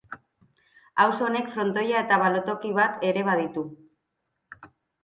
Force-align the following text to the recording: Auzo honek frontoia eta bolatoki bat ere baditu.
Auzo 1.03 1.27
honek 1.27 1.51
frontoia 1.57 2.01
eta 2.07 2.19
bolatoki 2.25 2.75
bat 2.81 3.07
ere 3.13 3.29
baditu. 3.31 3.69